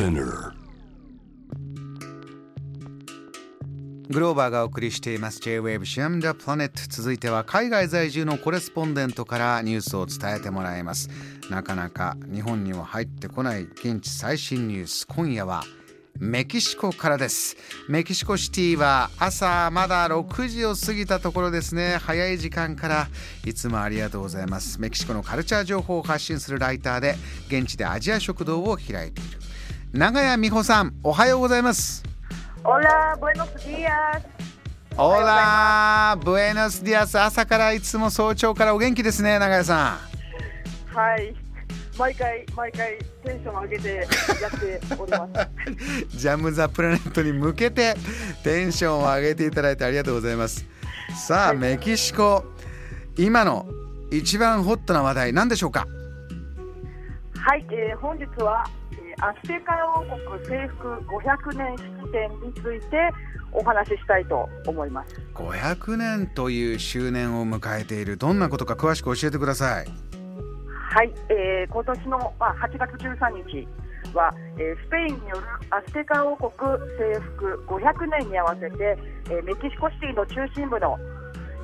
[0.00, 0.54] Spinner.
[4.08, 5.40] グローバーがお送りしています。
[5.40, 11.10] J-Wave シアム・ダ・プラネット続いては海外在住のコレスポンデントからニュースを伝えてもらいます。
[11.50, 15.06] なかなか日本には入ってこない現地最新ニュース。
[15.06, 15.64] 今夜は
[16.18, 17.58] メキシコからです。
[17.86, 21.98] メキシコシティは朝まだ6時を過ぎたところですね。
[22.00, 23.08] 早い時間から
[23.44, 24.80] いつもありがとうございます。
[24.80, 27.16] メキシコのカルチャー情報を発信するライターで
[27.48, 29.49] 現地でアジア食堂を開いている。
[29.92, 32.04] 長谷美穂さんおはようございます
[32.62, 34.20] Hola, buenos días.
[34.98, 39.98] オラブエノスディアス朝からいつも早朝からお元気ですね長谷さ
[40.94, 41.34] んはい。
[41.98, 44.02] 毎回、毎回テンション上げてや
[44.48, 46.08] っております。
[46.18, 47.94] ジャム・ザ・プラネットに向けて
[48.42, 50.64] テンションを上げていただいてありがとうございます
[51.26, 52.44] さあメキシコ
[53.16, 53.66] 今の
[54.10, 55.86] 一番ホットな話題何でしょうか？
[57.38, 63.10] はい、えー本日は、えーアステカ王国征服500年式典について
[63.52, 65.20] お話ししたいと思います。
[65.34, 69.86] 500年という周年を迎えているどんなことか詳しく教えてください
[70.92, 73.68] はい、えー今年の、まあ、8月13日
[74.12, 76.50] は、えースペインによるアステカ王国
[76.98, 78.98] 征服500年に合わせて、
[79.30, 80.98] えーメキシコシティの中心部の、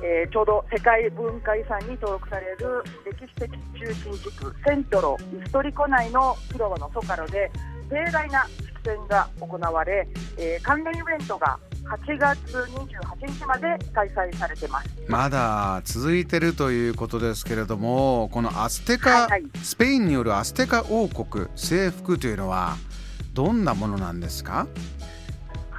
[0.03, 7.51] えーちょうど世界文化遺産に登録される歴史的中心地区セントロ・イストリコ内の広場のソカロで
[7.89, 11.57] 盛大な式典が行われ、えー関連イベントが
[12.05, 14.89] 8月28日まで開催されてます。
[15.07, 22.75] まだ続いてるということですけれどもこのアステカ、はいはいスペインによるアステカ王国征服というのは
[23.33, 24.67] どんなものなんですか？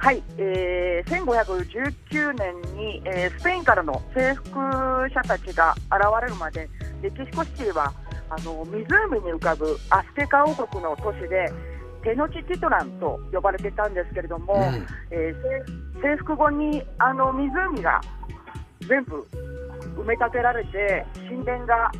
[0.01, 6.69] はい、えー、1519年に、えースペインからの征服者たちが現れるまで
[7.01, 7.93] メキシコシティは
[8.29, 11.51] あの湖に浮かぶアステカ王国の都市で
[12.01, 14.87] テノチティトランと呼ばれていたんですけれども、うん。
[15.11, 17.99] えー征征服後にあの湖が
[18.87, 19.27] 全部
[19.97, 21.91] 埋め立てられて神殿が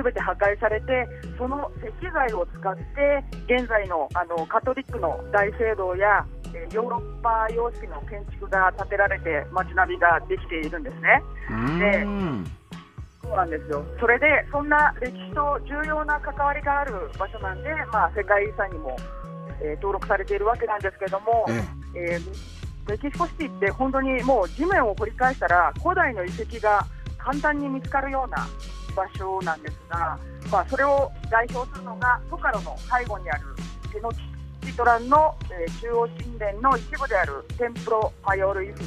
[0.00, 1.06] すべて破壊されて
[1.36, 6.24] その石材を使って現在のあのカトリックの大聖堂や
[6.54, 11.22] えーヨーロッパ様式の建築が建てられて街並みができているんですね。
[11.50, 12.46] うーん
[13.22, 13.84] そうなんですよ。
[14.00, 18.96] それでそんな歴史と重要な関わりがある場所なんで、まあ、世界遺産にも、
[19.60, 21.44] えー登録されているわけなんですけれども、
[21.94, 22.14] え。
[22.14, 26.84] えーメキシコシティって本当にもう地面を掘り返したら古代の遺跡が
[27.18, 28.48] 簡単に見つかるような
[28.94, 30.18] 場所なんですが、
[30.50, 33.42] まあ、それを代表するのがソカロの背後にある
[33.92, 34.30] テノチ
[34.80, 38.86] トランの、えー中央神殿の一部であるテンプロマヨール遺跡っ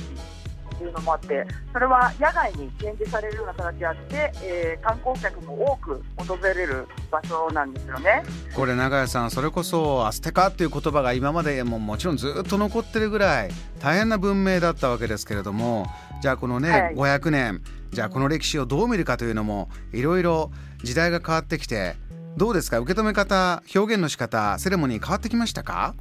[0.77, 8.23] ていうのもあってそれは野外に展示されるような形であって、えー観光客も多く訪れる場所なんですよね。
[8.55, 13.49] これ長谷さんそれこそアステカっていう言葉が今までももちろんずっと残ってるぐらい
[13.79, 15.87] 大変な文明だったわけですけれども
[16.23, 16.95] じゃあこのね、はい。
[16.95, 17.61] 500年
[17.91, 20.51] じゃあこの歴史をどう見るかというのもいろいろ
[20.81, 21.97] 時代が変わってきて
[22.37, 22.79] どうですか？
[22.79, 25.95] 受け止め方表現の仕方セレモニー変わってきましたか？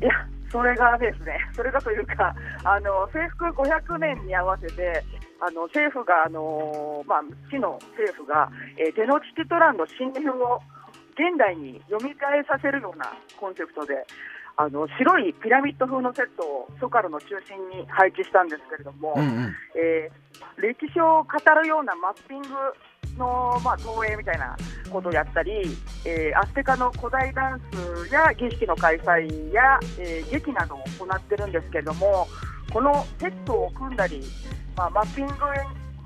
[0.00, 0.10] いや、
[0.50, 2.34] それがですね、 それがというか、
[2.64, 5.04] あの征服500年に合わせて、
[5.38, 7.20] あの政府が、あのまあ、
[7.50, 10.62] 市の政府が、えーテノチティトランの神殿を
[11.12, 12.02] 現代に蘇ら
[12.48, 14.06] させるようなコンセプトで、
[14.60, 19.54] あの白いピラミッド風のセットをソカルの中心に配置したんですけれども、うんうん。
[19.74, 22.48] えー歴史を語るようなマッピング
[23.16, 24.56] の、まあ、投影みたいな
[24.90, 25.62] ことをやったり、
[26.04, 32.26] えーアステカの古代ダンスや儀式の開催や、えー劇などを行ってるんですけれども
[32.72, 34.20] このセットを組んだり、
[34.76, 35.34] まあ、マッピング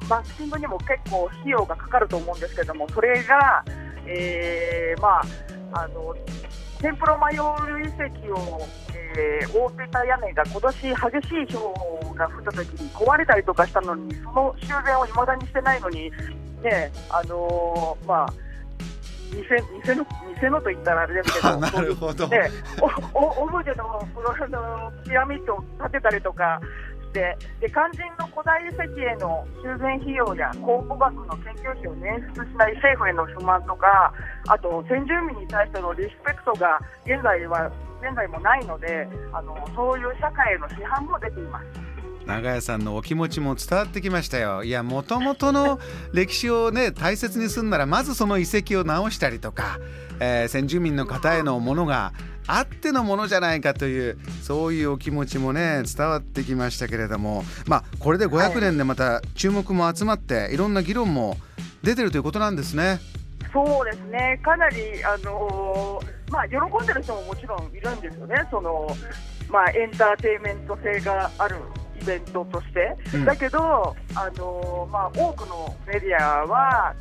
[0.08, 3.64] マッピングにも結構費用がかかると思うんですけれどもそれが、
[4.06, 5.20] えーま
[5.72, 6.14] あ、あの
[6.82, 8.60] テンプロマヨール遺跡を、
[9.16, 16.10] えー覆ってた屋根が今年激しい氷が降った時に壊れたりとかしたのにその修繕を未だにしてないのに
[16.62, 18.32] ねあのーまあ
[19.32, 20.04] 偽偽の
[20.40, 22.28] 偽のと言ったらあれですけど なるほど。
[22.28, 22.50] ね、
[23.14, 26.60] おおオブジェのこのあのピラミッドを建てたりとか
[27.12, 34.12] してで肝心の古代遺跡への修繕費用や考古学の研究費を捻出しない政府への不満とか
[34.48, 37.70] あと先住民に対してのリスペクトが現在は
[38.00, 41.92] 現在もないのであのそういう社会への批判も出ています。
[42.26, 45.80] 長屋さんのお気持ちも伝わってきましたよいやもともとの
[46.14, 49.80] 歴史をね大切にするならまずその遺跡を直したりとか、
[50.20, 52.12] えー先住民の方へのものが
[52.46, 57.44] あってのものじゃないかというそういうお気持ちもね伝わってきましたけれども。
[57.66, 61.36] まあこれで500年でまた注目も集まっていろんな議論も
[61.82, 63.00] 出てるということなんですね。
[63.52, 68.88] そうですね、かなり、あのーまあ、喜んでる人ももちろんいるんですよね、その
[69.50, 71.56] まあ、エンターテインメント性がある
[72.02, 76.94] イベントとして、うん、だけど、あのまあ、多くのメディアは、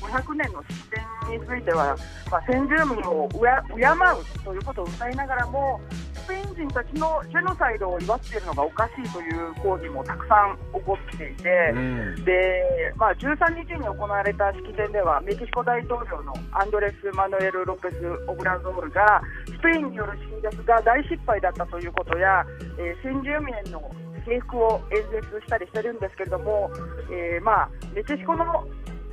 [0.00, 0.90] 500年の式
[1.28, 1.96] 典については、
[2.30, 5.80] まあ、先住民を敬うということを歌いながらも、
[6.24, 17.96] スペイン人たちのジェノサイドを祝っているのがおかしいという抗議もたくさん起こっていて、うん、でまあ、13日に行われた式典ではメキシコ大統領のアンドレス・マヌエル・ロペス・
[18.28, 22.44] オブラゾールがスペインによる侵略が大失敗だったということや、
[22.78, 23.80] えー、先住民の
[24.24, 26.70] 制服を演説したりしてるんですけれども、
[27.10, 28.44] えー、まあ、メキシコの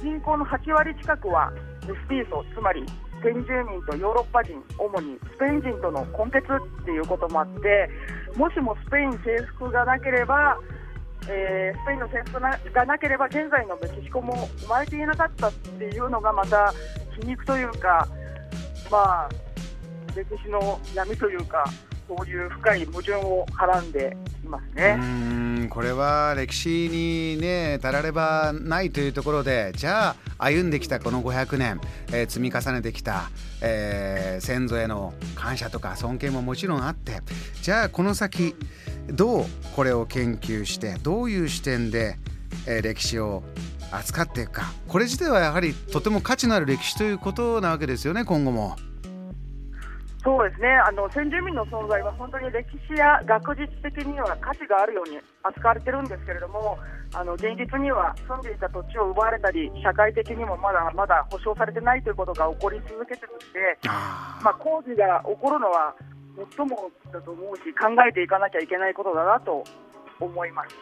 [0.02, 1.52] 人口の8割近くは
[1.88, 2.86] メスティーソ、つまり
[3.22, 7.90] 先住民とヨーロッパ人、主にスペイン人との根血っていうこともあって、
[8.36, 10.58] もしもスペイン征服がなければ、
[11.30, 12.40] えー、スペインの征服
[12.74, 16.74] がなければ現在のメキシコも生まれていなかったっていうのがまた
[17.22, 18.08] 皮肉というか、
[18.90, 19.30] まあ、
[20.16, 21.64] 歴史の闇というか、
[22.18, 25.00] そういう深い矛盾をはらんでいますね。
[25.70, 31.80] これは歴史にねたらればないというところでじゃあ歩んできたこの500年、
[32.12, 33.30] えー、積み重ねてきた、
[33.62, 37.22] えー、先祖への感謝とか尊敬ももちろんあって
[37.62, 38.56] じゃあこの先
[39.08, 42.18] どうこれを研究してどういう視点で、
[42.68, 43.44] えー、歴史を
[43.92, 48.76] 扱っていくかこれ自体はやはりとても価値のある歴史ということなわけですよね今後も。
[50.24, 56.78] そうですねあの先住民の存在は本当に歴史や学術的には価値があるように扱われてるんですけれども
[57.14, 63.90] あの現実には住んでいた土地を奪われたり社会的にもまだまだ保障されてないということが起こり続けてるので
[64.44, 65.94] まあ、工事が起こるのは
[66.58, 69.64] 最もだと思うし考えていかなきゃいけないことだなと
[70.20, 70.76] 思います。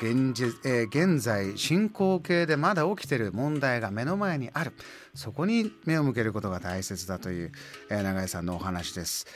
[0.00, 4.72] 現実、えー、現在進行形でまだ起きてる問題が目の前にある。
[5.14, 7.52] そこに目を向けることが大切だという、
[7.90, 9.26] えー、永井さんのお話です。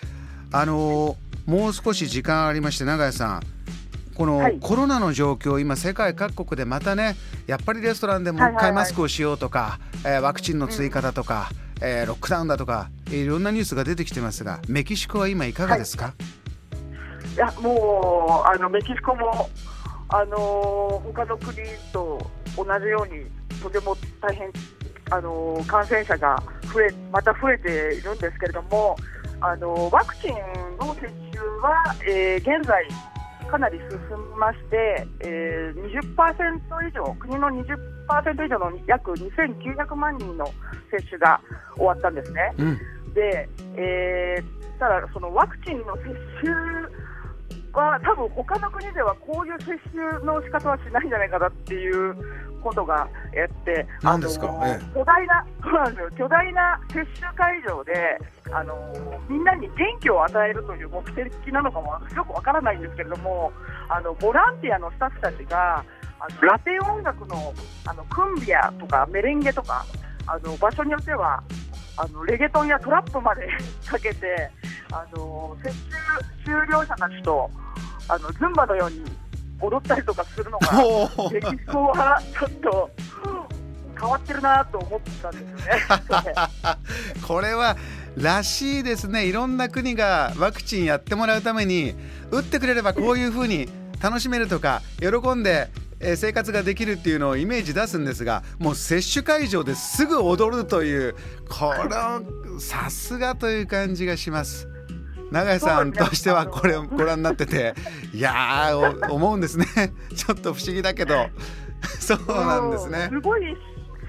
[0.52, 3.43] あのー、もう少し時間ありまして永井さん。
[4.14, 7.16] このコロナの状況、今、世界各国でまたね、
[7.46, 11.50] やっぱりレストランでもう一回マスクをしようとか、えワクチンの追加だとか、
[11.82, 16.14] うん、えー、ロックダウンだとか、いろんなニュースが出てきてますが、メキシコは今、いかがですか、は
[17.32, 19.50] い、いやもうあのメキシコも
[20.08, 21.56] あの他の国
[21.92, 22.18] と
[22.56, 23.24] 同じように
[23.62, 24.50] とても大変、
[25.10, 26.42] あの感染者が
[26.72, 28.96] 増えまた増えているんですけれども、
[29.40, 30.34] あのワクチン
[30.78, 31.00] の接
[31.32, 32.86] 種は、えー、現在、
[33.50, 33.98] かなり進
[34.32, 40.46] みまして、えー、20%以上、国の20%以上の約2900万人の
[40.90, 41.40] 接種が
[41.76, 42.52] 終わったんですね。
[42.58, 46.02] うん、で、えー、ただ、そのワクチンの接
[46.42, 46.54] 種
[47.81, 52.15] は多分他の国ではこういう接種の仕方はしないんじゃないかなっていう
[52.62, 56.11] ことがやって何ですか、ええ、巨大なそうなんですよ。
[56.17, 58.19] 巨大な接種会場で
[58.50, 58.75] あの
[59.29, 63.53] みんなに元気を与えるという目的なのかもよくわからないんですけれども
[63.88, 65.85] あのボランティアのスタッフたちが
[66.21, 67.53] あのラテン音楽の
[67.87, 69.85] あのクンビアとかメレンゲとか
[70.26, 71.43] あの場所によっては
[71.97, 73.49] あのレゲトンやトラップまで
[73.87, 74.50] かけて
[74.94, 75.73] あの接
[76.44, 77.50] 種終了者たちと
[78.08, 79.02] あのズンバのように
[79.61, 80.70] 踊ったりとかするのが
[81.32, 82.91] メキシコはちょっと
[83.99, 86.35] 変わってるなと思ったんですよね。
[87.26, 87.76] これは
[88.17, 89.26] らしいですね。
[89.26, 91.95] いろんな国がワクチンやってもらうために
[92.30, 93.68] 打ってくれればこういうふうに
[94.00, 95.71] 楽しめるとか喜んで
[96.16, 101.16] 生活ができるっていうのをイメージ出すんですがもう接種会場ですぐ踊るという
[101.49, 104.74] このさすがという感じがします。
[105.35, 107.75] 永井さんとしてはこれをご覧になってて
[108.12, 108.71] いや
[109.11, 109.67] 思うんですね。
[110.14, 111.29] ちょっと不思議だけど。
[111.99, 113.09] そうなんですね。
[113.11, 113.57] すごい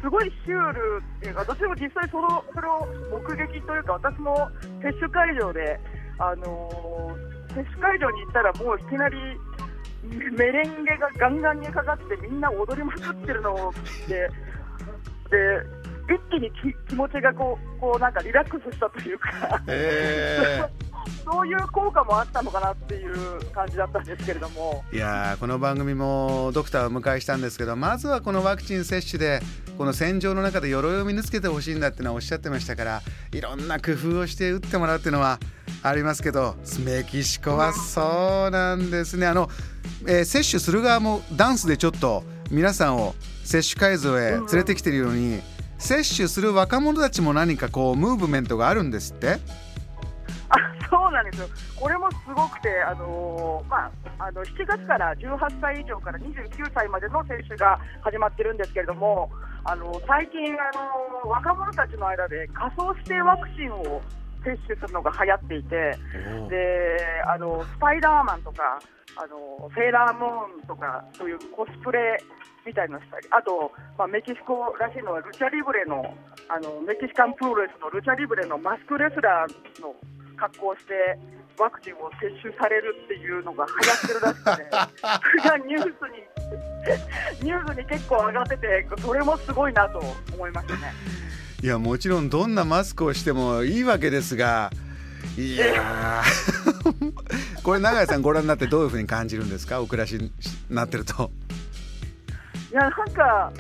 [0.02, 4.50] すごいシュールっていうか私も実際そのそれを目撃というか私も
[4.84, 5.80] 接種会場で、
[6.20, 9.18] あのー、接種会場に行ったらもういきなり
[10.38, 13.74] メレンゲがガンガンにかかってみんな踊りまくってるのを
[14.08, 14.30] で
[15.32, 16.52] で一気に
[16.88, 20.86] 気持ちがこうこうなんかリラックスしたというか、えー。
[21.24, 24.84] そういう効果もあったのかなっていう感じだったんですけれども。
[24.92, 29.42] いやこの番組もドクターをお迎えしたんですけどまずはこのワクチン接種で
[29.78, 35.40] この戦場の中で鎧を身につけてほしいんだってのはおっしゃってましたからいろんな工夫をして打ってもらうっていうのは
[35.84, 39.28] ありますけどメキシコはそうなんですね。
[39.28, 39.50] あの、
[40.08, 45.42] えー、接種する側もダンスでちょっと皆さんを接種会場へ連れてきてるように、
[45.86, 49.38] 接種する若者たちも何かこうムーブメントがあるんですって？
[50.50, 50.56] あ
[50.90, 53.92] そうなんですよ、これもすごくて、あのー、まあ、
[54.26, 59.30] あの7月から18歳以上から29歳までの接種が始まってるんですけれども、
[59.64, 64.02] あの最近、あの若者たちの間で仮想指定ワクチンを
[64.46, 65.98] 摂取するのが流行っていて、
[66.50, 66.98] で
[67.28, 68.80] あのスパイダーマンとか
[69.18, 72.18] あのセーラームーンとかそういうコスプレ
[72.66, 76.14] みたいなのしたりあと、まあ、メキシコらしいのはルチャリブレの
[76.50, 79.96] あのメキシカンプロレスのルチャリブレのマスクレスラーの
[80.38, 80.94] 格好をして
[81.58, 84.68] ワクチンを接種されるっていうのが流行ってるらしくて
[85.42, 85.96] それがニュース
[87.42, 90.02] にニュースに結構上がっててそれもすごいなと
[90.34, 91.25] 思いましたね。
[91.64, 94.72] いやもちろんどんなマスクをしてもいいわけですが
[95.38, 96.22] いや
[97.64, 99.82] これ永井さんご覧になってどういうふうに感じるんですか？
[99.82, 100.32] お暮らしに
[100.70, 101.32] なってると。
[102.72, 103.52] いやなんか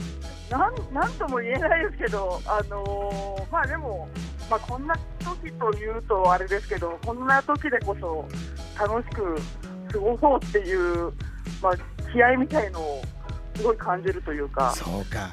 [0.51, 4.07] なんなんとも言えないですけどあのー、まあでも
[4.49, 8.27] まあ、こんな時というとあれですけどこんな時でこそ
[8.79, 9.35] 楽しく
[9.91, 11.11] 過ごそうっていう、
[11.63, 11.77] まあ、
[12.11, 13.01] 気合みたいのを
[13.55, 14.71] すごい感じるというか。
[14.75, 15.31] そうか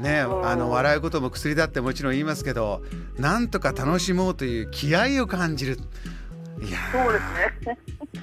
[0.00, 2.82] ね、あの笑うことも薬だってもちろん言いますけど
[3.18, 5.78] なんとか楽しもうという気合を感じる。
[6.60, 7.78] いやそうですね。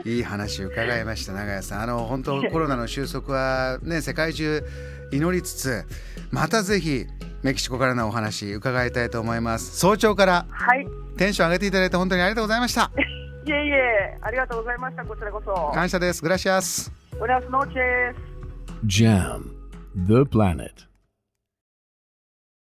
[0.05, 1.81] いい話を伺いました長屋さん。
[1.83, 4.63] あの本当コロナの収束はね世界中
[5.11, 5.85] 祈りつつ
[6.31, 7.05] またぜひ
[7.43, 9.77] メキシコからのお話伺いたいと思います。
[9.77, 10.45] 早朝から
[11.17, 12.91] テンション上げていただいて本当にありがとうございました。
[13.45, 15.05] いえいえありがとうございました。
[15.05, 15.71] こちらこそ。
[15.73, 16.21] 感謝です。
[16.21, 16.91] グラシアス。
[17.19, 18.15] Buenas noches
[18.85, 19.51] Jam
[19.95, 20.86] the planet